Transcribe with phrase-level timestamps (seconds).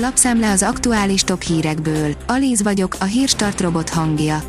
[0.00, 2.14] Lapszemle az aktuális top hírekből.
[2.26, 4.42] Alíz vagyok, a hírstart robot hangja.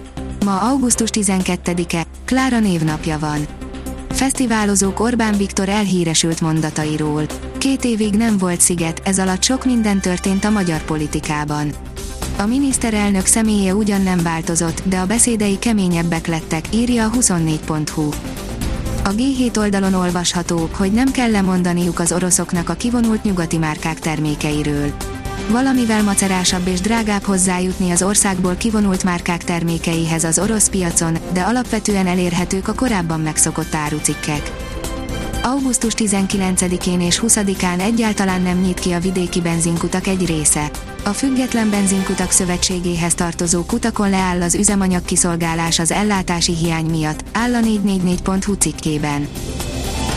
[0.46, 3.48] Ma augusztus 12-e, Klára névnapja van.
[4.10, 7.26] Fesztiválozók Orbán Viktor elhíresült mondatairól.
[7.58, 11.72] Két évig nem volt sziget, ez alatt sok minden történt a magyar politikában.
[12.38, 18.10] A miniszterelnök személye ugyan nem változott, de a beszédei keményebbek lettek, írja a 24.hu.
[19.04, 24.94] A G7 oldalon olvasható, hogy nem kell lemondaniuk az oroszoknak a kivonult nyugati márkák termékeiről.
[25.48, 32.08] Valamivel macerásabb és drágább hozzájutni az országból kivonult márkák termékeihez az orosz piacon, de alapvetően
[32.08, 34.52] elérhetők a korábban megszokott árucikkek.
[35.44, 40.72] Augusztus 19-én és 20-án egyáltalán nem nyit ki a vidéki benzinkutak egy része.
[41.04, 47.56] A Független Benzinkutak Szövetségéhez tartozó kutakon leáll az üzemanyag kiszolgálás az ellátási hiány miatt, áll
[47.56, 49.28] a 444.hu cikkében.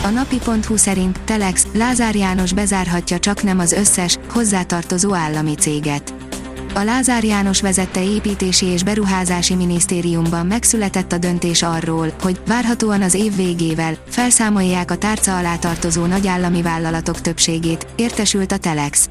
[0.03, 6.13] A napi.hu szerint Telex Lázár János bezárhatja csak nem az összes, hozzátartozó állami céget.
[6.73, 13.13] A Lázár János vezette építési és beruházási minisztériumban megszületett a döntés arról, hogy várhatóan az
[13.13, 19.07] év végével felszámolják a tárca alá tartozó nagyállami vállalatok többségét, értesült a Telex.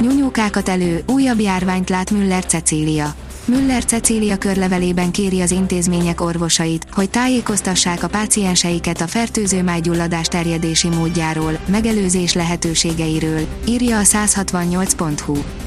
[0.00, 3.14] Nyúnyókákat elő, újabb járványt lát Müller Cecília.
[3.46, 10.88] Müller Cecília körlevelében kéri az intézmények orvosait, hogy tájékoztassák a pácienseiket a fertőző májgyulladás terjedési
[10.88, 15.63] módjáról, megelőzés lehetőségeiről, írja a 168.hu.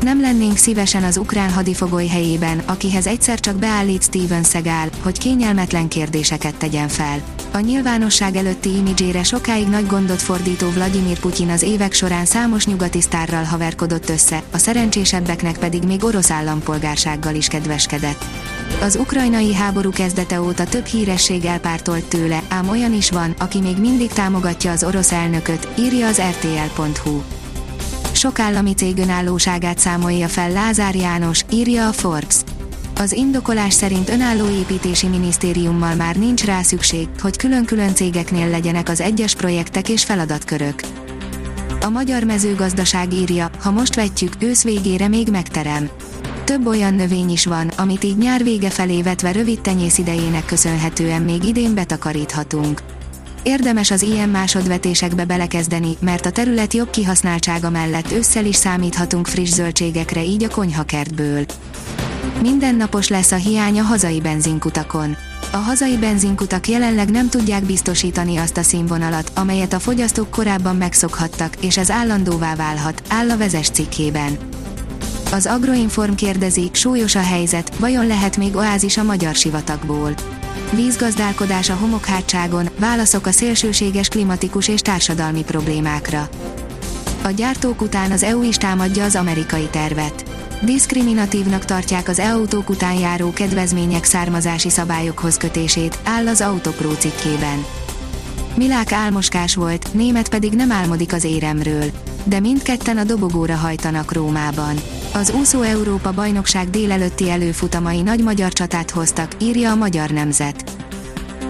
[0.00, 5.88] Nem lennénk szívesen az ukrán hadifogoly helyében, akihez egyszer csak beállít Steven Seagal, hogy kényelmetlen
[5.88, 7.22] kérdéseket tegyen fel.
[7.52, 13.00] A nyilvánosság előtti imidzsére sokáig nagy gondot fordító Vladimir Putyin az évek során számos nyugati
[13.00, 18.24] sztárral haverkodott össze, a szerencsésebbeknek pedig még orosz állampolgársággal is kedveskedett.
[18.80, 23.76] Az ukrajnai háború kezdete óta több híresség elpártolt tőle, ám olyan is van, aki még
[23.78, 27.41] mindig támogatja az orosz elnököt, írja az rtl.hu
[28.22, 32.36] sok állami cég önállóságát számolja fel Lázár János, írja a Forbes.
[32.94, 39.00] Az indokolás szerint önálló építési minisztériummal már nincs rá szükség, hogy külön-külön cégeknél legyenek az
[39.00, 40.80] egyes projektek és feladatkörök.
[41.80, 45.88] A magyar mezőgazdaság írja, ha most vetjük, ősz végére még megterem.
[46.44, 51.22] Több olyan növény is van, amit így nyár vége felé vetve rövid tenyész idejének köszönhetően
[51.22, 52.82] még idén betakaríthatunk.
[53.42, 59.50] Érdemes az ilyen másodvetésekbe belekezdeni, mert a terület jobb kihasználtsága mellett ősszel is számíthatunk friss
[59.50, 61.44] zöldségekre így a konyhakertből.
[62.42, 65.16] Mindennapos lesz a hiány a hazai benzinkutakon.
[65.52, 71.56] A hazai benzinkutak jelenleg nem tudják biztosítani azt a színvonalat, amelyet a fogyasztók korábban megszokhattak,
[71.60, 74.38] és ez állandóvá válhat, áll a vezes cikkében.
[75.32, 80.14] Az Agroinform kérdezi, súlyos a helyzet, vajon lehet még oázis a magyar sivatagból?
[80.74, 86.28] Vízgazdálkodás a homokhátságon, válaszok a szélsőséges klimatikus és társadalmi problémákra.
[87.22, 90.24] A gyártók után az EU is támadja az amerikai tervet.
[90.62, 97.64] Diszkriminatívnak tartják az e-autók után járó kedvezmények származási szabályokhoz kötését, áll az Autopro cikkében.
[98.54, 101.84] Milák álmoskás volt, német pedig nem álmodik az éremről.
[102.24, 104.76] De mindketten a dobogóra hajtanak Rómában.
[105.14, 110.64] Az úszó Európa bajnokság délelőtti előfutamai nagy magyar csatát hoztak, írja a Magyar Nemzet.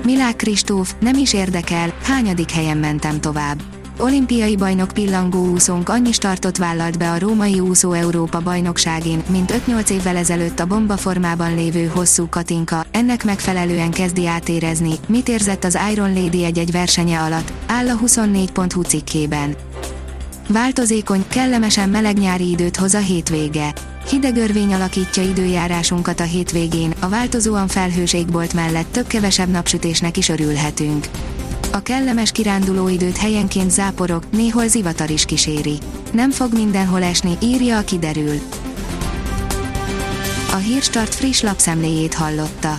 [0.04, 3.62] Milák Kristóf, nem is érdekel, hányadik helyen mentem tovább.
[3.98, 9.90] Olimpiai bajnok pillangó úszónk annyi startot vállalt be a római úszó Európa bajnokságén, mint 5-8
[9.90, 16.12] évvel ezelőtt a bombaformában lévő hosszú Katinka, ennek megfelelően kezdi átérezni, mit érzett az Iron
[16.12, 19.56] Lady egy-egy versenye alatt, áll a 24.hu cikkében.
[20.52, 23.72] Változékony, kellemesen meleg nyári időt hoz a hétvége.
[24.08, 24.36] Hideg
[24.72, 31.06] alakítja időjárásunkat a hétvégén, a változóan felhős égbolt mellett több-kevesebb napsütésnek is örülhetünk.
[31.72, 35.78] A kellemes kiránduló időt helyenként záporok, néhol zivatar is kíséri.
[36.12, 38.40] Nem fog mindenhol esni, írja a kiderül.
[40.52, 42.78] A Hírstart friss lapszemléjét hallotta.